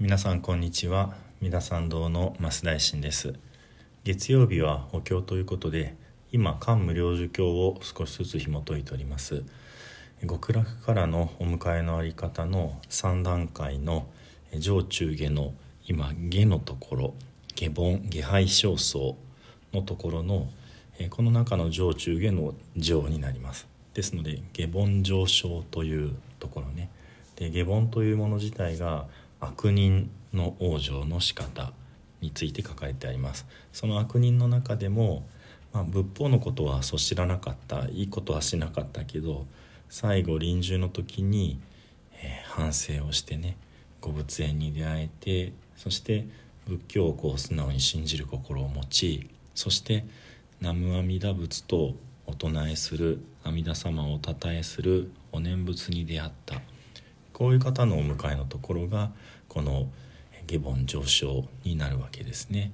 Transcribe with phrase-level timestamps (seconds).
[0.00, 1.16] 皆さんこんにちは。
[1.40, 3.34] 三田参道の増大臣です。
[4.04, 5.96] 月曜日はお経ということで
[6.30, 9.42] 今漢無量寿経を少しずつ紐解いております。
[10.22, 14.06] 極楽からのお迎えのあり方の3段階の
[14.56, 15.52] 上中下の
[15.84, 17.14] 今下のところ
[17.56, 19.16] 下凡下拝正層
[19.72, 20.48] のところの
[21.10, 23.66] この中の上中下の上になります。
[23.94, 26.88] ですので下凡上昇というところね。
[27.34, 29.08] で下凡というもの自体が
[29.40, 31.72] 悪人の往生の仕方
[32.20, 33.46] について書かれてあります。
[33.72, 35.26] その悪人の中でも、
[35.72, 39.46] まあ、仏法のことはそ知らなかったいいことはしなかったけど
[39.88, 41.60] 最後臨終の時に、
[42.14, 43.56] えー、反省をしてね
[44.00, 46.26] ご仏縁に出会えてそして
[46.66, 50.04] 仏教をこう素直に信じる心を持ちそして
[50.60, 51.94] 南無阿弥陀仏と
[52.26, 56.60] お唱えする阿弥陀様をたたえするお念仏に出会った。
[57.32, 59.12] こういう方のお迎えのところが
[59.48, 59.88] この
[60.46, 62.72] 下凡上昇になるわけですね。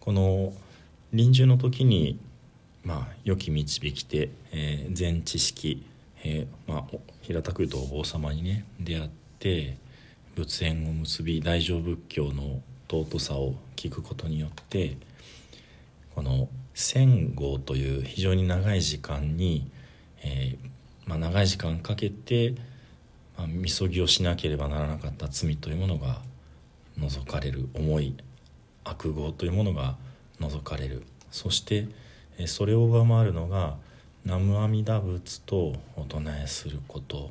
[0.00, 0.52] この
[1.12, 2.18] 臨終の時に
[2.84, 5.84] まあ良き導き手、えー、全知識、
[6.24, 6.84] えー、まあ、
[7.20, 9.76] 平たく言うとお坊様にね出会って
[10.34, 14.96] 仏縁を結び大乗仏教の尊さを聞くことによって
[16.14, 19.70] この戦後という非常に長い時間に、
[20.22, 22.54] えー、まあ、長い時間かけて
[23.36, 26.20] まあ、みそぎをしなければならなかった罪というものが
[26.98, 28.16] 除かれる重い
[28.84, 29.96] 悪業というものが
[30.40, 31.02] 除かれる。
[31.30, 31.88] そして
[32.46, 33.76] それを上回るのが
[34.24, 37.30] 南無阿弥陀仏とお唱えすること。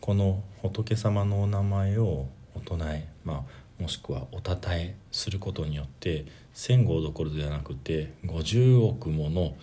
[0.00, 3.44] この仏様のお名前をお唱え、ま
[3.78, 9.54] あ、もしくはおたたえすることによって1,000号どころではなくて50億もの、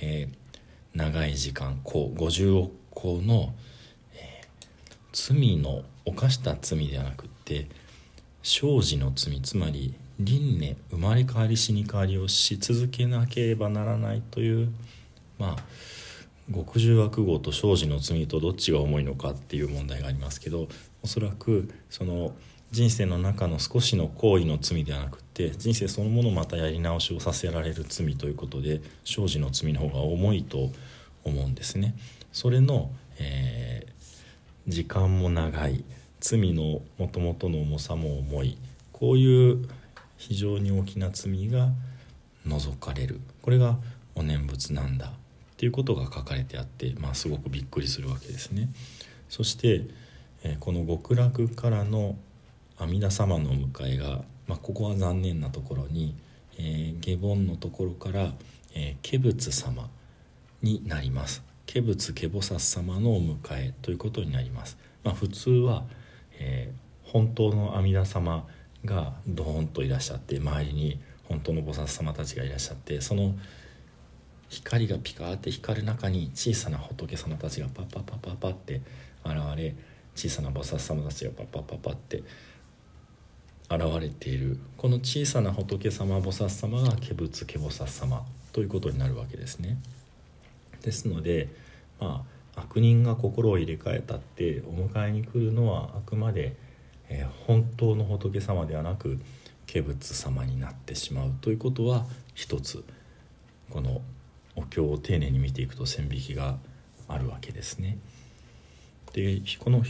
[0.00, 3.54] えー、長い時間こう50億個の
[5.14, 7.68] 罪の犯した罪ではなくって
[8.42, 14.72] 生児の罪つまり輪廻生まれ変わり死に変わりをし続けなければならないという
[15.38, 15.62] まあ
[16.52, 20.68] 極重悪号と生児の罪とどっちが重いのかっていう問題がありますけど
[21.02, 22.32] おそらくその
[22.72, 30.70] 人生の中の少しの行為の罪ではなくって人生そのものをまたやり直しをさせられる罪ということで生児の罪の方が重いと
[31.22, 31.94] 思うんですね。
[32.32, 33.63] それの、えー
[34.68, 35.84] 時間も長い
[36.20, 38.58] 罪のもともとの重さも重い
[38.92, 39.68] こういう
[40.16, 41.68] 非常に大きな罪が
[42.46, 43.76] 除かれるこれが
[44.14, 45.12] お念仏なんだ
[45.54, 48.68] っていうことが書かれてあって、まあ、すごくびっくりするわけですね。
[49.28, 49.84] そして、
[50.60, 52.16] この極楽からの
[52.76, 56.16] 阿弥陀様の迎えが、まあ、ここは残念なところに、
[56.58, 58.32] えー、下凡のところから、
[58.74, 59.88] えー、化仏様
[60.60, 61.42] になります。
[61.72, 64.76] 化仏化菩薩様のお迎えということになります。
[65.02, 65.84] まあ、普通は、
[66.38, 68.46] えー、本当の阿弥陀様
[68.84, 73.34] がドーンといらっしゃって周りに本当の菩薩様たちがいらっしゃってその
[74.50, 78.80] 光がピカーって光る中に小さな仏様たちがパッパッパッパッパって
[79.24, 79.74] 現れ
[80.14, 82.22] 小さな菩薩様たちがパッパッパッパって
[83.70, 89.78] 現れているこの小さな仏様菩薩様が化仏化菩薩様ということになるわけですね。
[90.84, 91.48] ですので
[91.98, 92.24] ま
[92.54, 96.54] あ悪人が心を入れ替えたってお迎えに来るのはあくまで、
[97.08, 99.18] えー、本当の仏様ではなく
[99.72, 102.84] 化仏様になってしまうということは一つ
[103.70, 104.02] この
[104.54, 106.58] お経を丁寧に見ていくと線引きが
[107.08, 107.98] あるわけですね。
[109.12, 109.82] でこの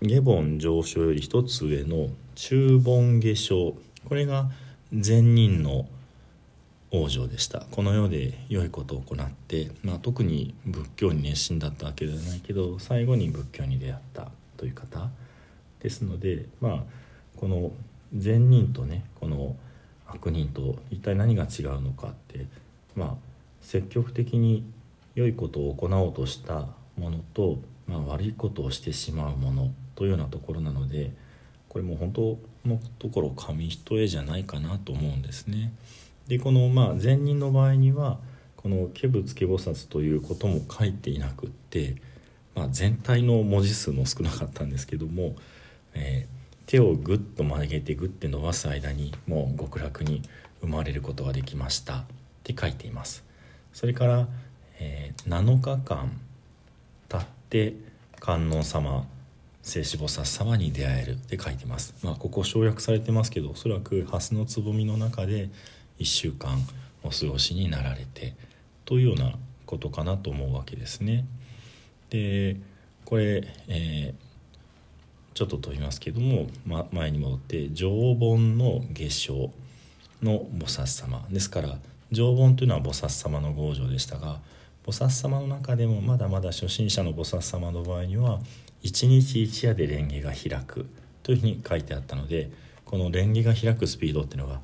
[0.00, 3.76] 下凡上昇より一つ上の中凡下昇
[4.08, 4.50] これが
[4.92, 5.88] 善人の
[6.90, 15.08] 往生でしたこの世で良いことを行って、まあ、特に仏教に熱心だったわけではないけど最後に仏教に出会ったという方
[15.80, 16.82] ですのでまあ
[17.36, 17.72] この
[18.16, 19.56] 善人とねこの
[20.06, 22.46] 悪人と一体何が違うのかって
[22.96, 23.14] まあ
[23.60, 24.64] 積極的に
[25.14, 31.12] 良いことを行おうとしたものと、まあ、悪いことをしてしまうものというようなところなので
[31.68, 35.72] これも本当のところ紙一重じゃないかなと思うんですね。
[36.28, 38.18] でこのまあ善人の場合には
[38.56, 41.96] この「化仏化菩薩」ということも書いていなくって、
[42.54, 45.36] まあ、全体の文字数も少なかったんですけども、
[45.94, 50.22] えー、手をグッと曲げてグッて伸ばす間にもう極楽に
[50.60, 51.98] 生まれることができました。
[51.98, 52.04] っ
[52.44, 53.24] て書いています。
[53.72, 54.28] それから、
[54.80, 56.10] えー、7日間
[57.08, 57.74] 経って
[58.20, 59.06] 観音様
[59.62, 65.50] 聖子菩薩様に出会えるって書いてます、まあ、ここ省略されてますけどおそらく蓮のつぼみの中で
[65.98, 66.58] 1週間
[67.02, 68.34] お過ごしになられて
[68.84, 69.32] というような
[69.66, 71.24] ことかなと思うわけですね。
[72.10, 72.56] で
[73.04, 79.50] これ、えー、ちょっと飛びますけども、ま、前に戻って常盆の下生
[80.22, 81.78] の菩薩様ですから
[82.10, 84.40] 常盆というのは菩薩様の豪情でしたが
[84.86, 88.40] 菩薩様の中でもまだまだ初心者の菩薩様の場合には
[88.82, 90.86] 一日一夜で蓮華が開く
[91.22, 92.50] というふうに書いてあったので
[92.84, 94.60] この蓮華が開くスピードっていうのが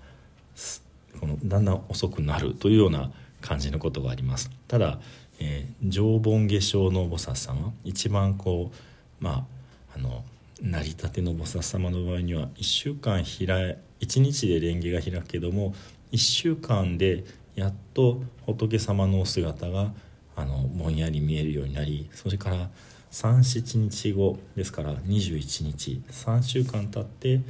[1.20, 4.50] このだんだん遅くなるというような感じのことがあります。
[4.68, 4.98] ただ、
[5.40, 9.46] えー、常盆下生の菩薩様一番こうま
[9.92, 10.24] ああの
[10.62, 15.74] 成り立ての菩薩様の場合には1週間開1日で蓮華が開くけども
[16.12, 17.24] 1週間で
[17.54, 19.92] やっと仏様のお姿が
[20.36, 22.70] あのぼんやり見えるようになりそれから
[23.12, 27.40] 37日後ですから21日3週間経ってよ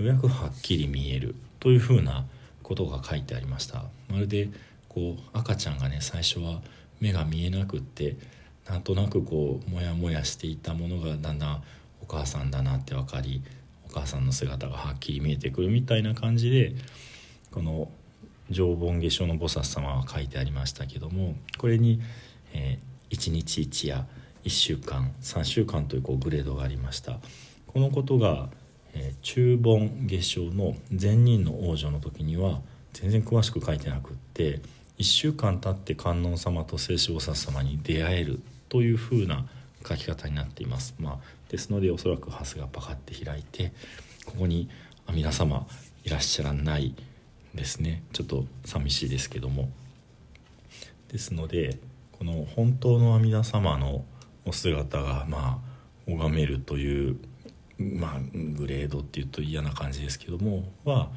[0.00, 2.24] うやくはっきり見えるというふうな
[2.62, 3.84] ことが書いてありました。
[4.08, 4.48] まるで
[4.88, 6.60] こう赤ちゃんがね最初は
[7.00, 8.16] 目が見えなくって
[8.68, 11.62] なんとなくこうモヤモヤしていたものがだんだん
[12.02, 13.42] お母さんだなって分かり
[13.88, 16.74] お母さんの姿がはっきり見えてくるみたいな感じで
[17.50, 17.88] この
[18.50, 22.00] 常盆下生の菩薩様は書いてありましたけどもこれに、
[22.52, 24.06] えー、1日1夜
[24.44, 27.18] 1週間3週間というこうグレードがありました。
[27.72, 28.50] このことが、
[28.94, 32.60] えー、中盆下生の善人の王女の時には
[32.92, 34.60] 全然詳しく書いてなくって
[34.98, 39.46] 1週間経って観音様と聖子菩薩様に出会えるというふうな
[39.86, 41.18] 書き方になっています、まあ、
[41.48, 43.72] ですのでおそらくハスがパカって開いて
[44.24, 44.68] ここに
[45.06, 45.66] 阿弥陀様
[46.04, 46.94] いらっしゃらない
[47.54, 48.02] ですね。
[48.12, 49.68] ちょっと寂しいですけども。
[51.08, 51.78] ですので
[52.12, 54.04] この本当の阿弥陀様の
[54.46, 55.60] お姿がま
[56.06, 57.16] あ拝めるという
[57.78, 58.20] まあ
[58.56, 61.10] グレードっていうと嫌な感じですけどもは、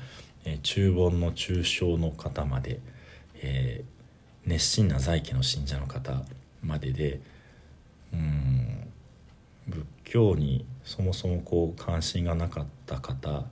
[0.46, 2.80] えー、中盆の中小の方まで、
[3.42, 6.22] えー、熱心な在家の信者の方
[6.64, 7.22] までで
[8.14, 8.88] うん
[9.68, 13.46] 仏教にそもそもこう関心がなかった方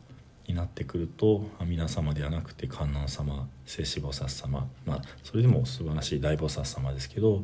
[0.48, 7.44] になってくると阿弥陀様ではなくて観音様聖子菩薩様まあそれでも素晴らしい大菩薩様ですけど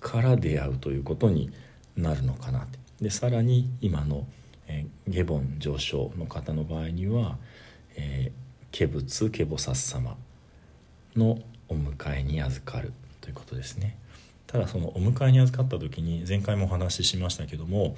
[0.00, 1.50] から出会うということに
[1.96, 2.85] なるのかなって。
[3.00, 4.26] でさらに今の、
[4.68, 7.36] えー、下凡上昇の方の場合には、
[7.96, 10.16] えー、化仏化菩薩様
[11.14, 11.38] の
[11.68, 13.98] お迎えに預かるということですね。
[14.46, 17.96] ただそのお迎えに預かった時に前回もお話ししましたけども、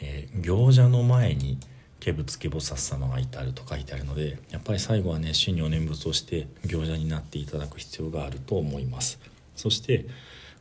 [0.00, 1.58] えー、行者の前に
[2.04, 9.18] 化仏化菩薩様が至ると書いてあるのでやっぱり最後はね主にお念仏をして行者になっていただく必要があると思います。
[9.56, 10.06] そして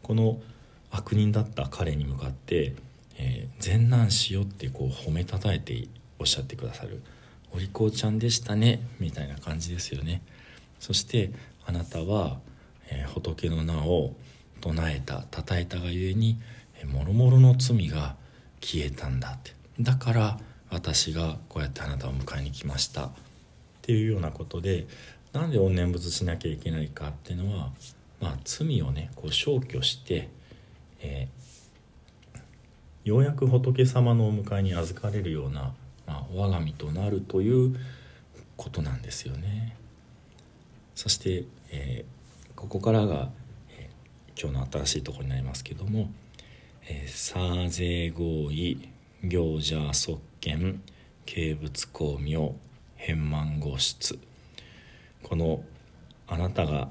[0.02, 0.40] この
[0.92, 2.74] 悪人だった彼に向かって
[3.22, 5.88] 「えー、善男子よ」ってこう褒めたたえて
[6.20, 7.02] おっしゃってくださる
[7.54, 10.22] 「お利口ちゃんでしたね」みたいな感じですよね。
[10.80, 11.32] そして
[11.66, 12.40] あなたは、
[12.90, 14.16] えー、仏の名を
[14.60, 16.40] 唱えた称えたがゆえに
[16.86, 18.16] もろもろの罪が
[18.60, 19.52] 消えたんだって。
[19.80, 20.40] だから
[20.72, 23.06] 私がこうやってあなたを迎えに来ました。
[23.06, 23.12] っ
[23.84, 24.88] ていうようなことで
[25.34, 27.72] なんで怨念仏しなきゃいけないかっていうのは、
[28.20, 30.30] まあ、罪をねこう消去して、
[31.00, 31.41] えー、
[33.04, 35.74] ようやく仏様のお迎えに預かれるような、
[36.06, 37.76] まあ、我が身となるという
[38.58, 39.76] ことなんですよね。
[40.94, 43.30] そして、えー、ここからが、
[43.72, 46.12] えー、今日の新しいところになりますけども
[46.88, 48.90] 「えー、サーゼ合意
[49.24, 50.82] 行者即見
[51.26, 52.56] 軽仏光明
[52.98, 54.20] 変満号室
[55.24, 55.64] この
[56.28, 56.90] あなたが、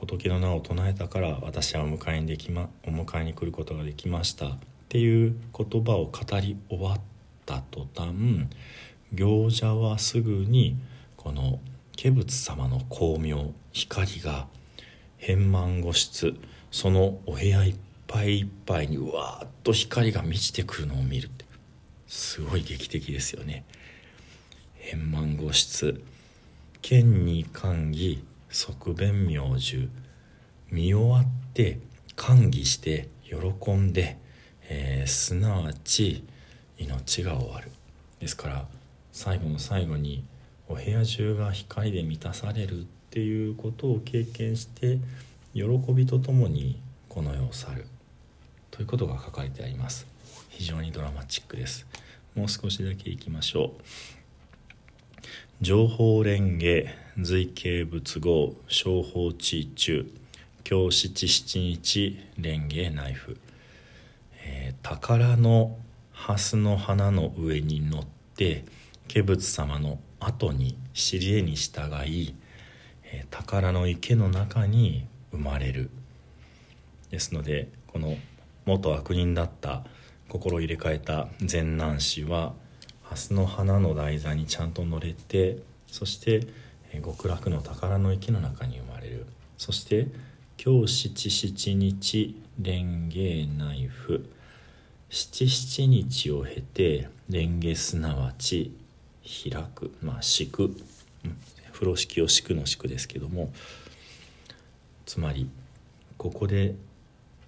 [0.00, 4.46] 仏の名を唱えたから私はお迎えにでき、ま、お迎えに来ることができました。
[4.48, 7.00] っていう言葉を語り終わっ
[7.44, 8.46] た途端
[9.12, 10.76] 行者はすぐに
[11.16, 11.60] この
[12.00, 14.46] 化仏様の光明光が
[15.18, 16.34] 変満号室
[16.70, 17.76] そのお部屋いっ
[18.06, 21.44] ぱいいっぱいにうわーっと光が満ちてくるのを見るって。
[22.06, 23.64] すごい劇的ですよね。
[24.90, 26.02] 円満号室。
[26.80, 29.88] 剣に歓義側弁明寿
[30.70, 31.78] 見終わって
[32.16, 34.18] 歓喜して喜んで、
[34.68, 36.24] えー、すなわち
[36.78, 37.70] 命が終わる。
[38.20, 38.66] ですから
[39.12, 40.24] 最後の最後に
[40.68, 44.98] お部屋中が光で満たされるっていうことを経験して
[45.54, 45.62] 喜
[45.92, 47.86] びとともにこの世を去る。
[48.70, 50.06] ということが書かれてあります。
[50.50, 51.86] 非常にドラマチックです。
[52.34, 54.17] もう少しだけいきましょう。
[55.60, 60.08] 情報連芸随形仏号商法地中
[60.62, 63.36] 京七七日蓮華ナイフ、
[64.44, 65.76] えー、宝の
[66.12, 68.04] 蓮の花の上に乗っ
[68.36, 68.64] て
[69.12, 72.36] 化仏様の後に知恵に従い、
[73.02, 75.90] えー、宝の池の中に生まれる。
[77.10, 78.16] ですのでこの
[78.64, 79.82] 元悪人だった
[80.28, 82.54] 心入れ替えた善男子は
[83.18, 85.58] 蓮の花の台座にちゃんと乗れて
[85.88, 86.46] そして
[87.04, 89.26] 極楽の宝の池の中に生まれる。
[89.58, 90.06] そして
[90.64, 94.30] 今日七七日蓮華ナイフ。
[95.10, 98.72] 七七日を経て蓮華すなわち
[99.50, 99.92] 開く。
[100.00, 100.76] まあ敷く、
[101.72, 103.52] 風呂敷を敷くの敷くですけども。
[105.04, 105.48] つまり
[106.18, 106.74] ここで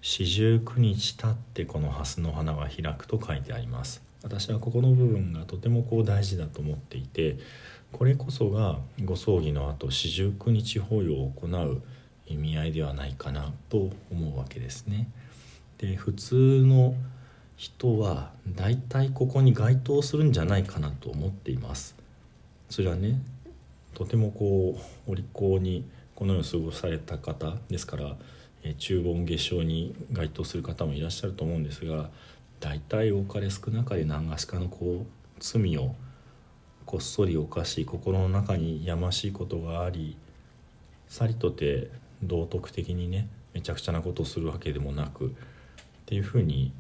[0.02, 7.38] 四十九日経ってこの蓮の花が開くと書いてあります私はここの部分がとてもこう大事だと思っていて
[7.92, 11.82] これこそがご葬儀の後四十九日法要を行う
[12.26, 15.08] 意味合いではないかなと思うわけですね。
[15.78, 16.94] で普通の
[17.56, 21.96] 人は大体ここに該当するんじゃないかなと思っています。
[22.68, 23.20] それはね
[23.94, 24.78] とてもこ
[25.08, 28.16] うお利口にこの世を過ごされた方ですから
[28.78, 32.10] 中盆下生に該当する方もいらっしゃると思うんですが
[32.60, 35.06] 大体多かれ少なかれ何がしかのこう
[35.38, 35.94] 罪を
[36.84, 40.16] こっそり犯し心の中にやましいことがあり
[41.08, 41.90] さりとて
[42.22, 45.30] 道徳的にねめちゃくちゃなことをするわけでもなくっ
[46.06, 46.72] ていうふうに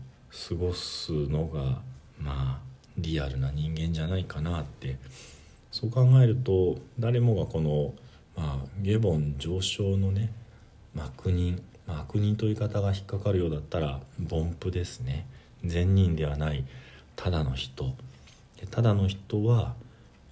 [0.48, 1.80] 過ごすのが
[2.18, 2.60] まあ
[2.98, 4.98] リアルな人間じゃないかなって。
[5.72, 7.94] そう考えると誰もがこの、
[8.36, 10.32] まあ、下凡上昇のね
[10.96, 13.98] 悪人、まあ、悪人という言い方が引っかかるようだったら
[14.30, 15.26] 凡夫ですね。
[15.64, 16.64] 善人ではない
[17.16, 17.96] ただの人。
[18.70, 19.74] ただの人は、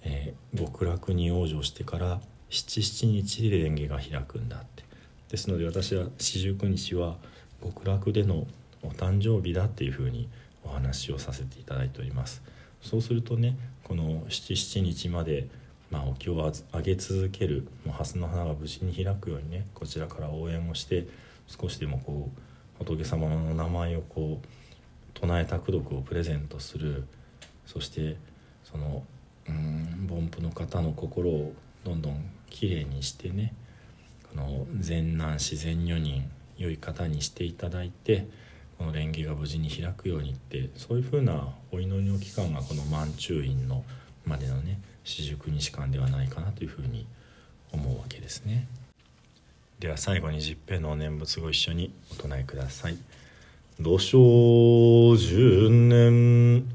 [0.03, 4.85] えー、極楽に往生してから七七日で蓮華が開くんだって。
[5.29, 7.17] ですので私は四十九日は
[7.61, 8.47] 極楽での
[8.81, 10.29] お誕生日だっていうふうに
[10.63, 12.41] お話をさせていただいております。
[12.81, 15.49] そうするとねこの七七日まで、
[15.91, 21.05] まあ、お経をあげ続けるもう蓮の花が無事に開くようにねこちらから応援をして
[21.49, 22.29] 少しでもこ
[22.79, 24.47] う仏様の名前をこう
[25.13, 27.05] 唱えた功徳をプレゼントする
[27.65, 28.15] そして
[28.63, 29.03] その
[29.47, 31.53] うん凡夫の方の心を
[31.83, 33.53] どんどんきれいにしてね
[34.29, 38.27] この善男子善女人良い方にしていただいて
[38.77, 43.83] この蓮華が無事に開くようにってそういうふうなお祈りの期間がこの満中院の
[44.25, 47.07] までのね四十九日間ではないかなというふうに
[47.71, 48.67] 思うわけですね。
[49.79, 52.97] では最後に十平のお念仏ご一緒にお唱えください。
[53.79, 56.65] 土生十年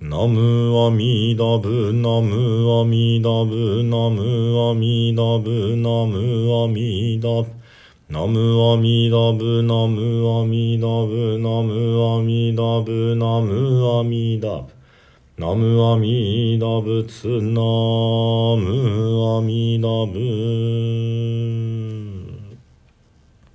[0.00, 7.46] ナムアミダブナムアミダブナムアミダブナムアミダブ
[8.08, 14.72] ナムアミダブナムアミダブナムアミダブナムアミダブ
[15.38, 21.49] ナムアミダブツナムアミダブ